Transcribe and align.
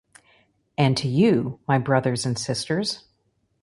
and 0.79 0.97
to 0.97 1.07
you, 1.07 1.59
my 1.67 1.77
brothers 1.77 2.25
and 2.25 2.35
sisters 2.39 3.03